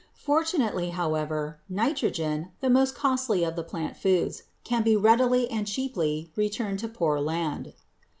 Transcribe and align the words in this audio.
Fortunately, 0.17 0.89
however, 0.89 1.59
nitrogen, 1.69 2.49
the 2.59 2.71
most 2.71 2.95
costly 2.95 3.43
of 3.43 3.55
the 3.55 3.61
plant 3.61 3.95
foods, 3.95 4.41
can 4.63 4.81
be 4.81 4.95
readily 4.95 5.47
and 5.51 5.67
cheaply 5.67 6.31
returned 6.35 6.79
to 6.79 6.87
poor 6.87 7.19
land. 7.19 7.73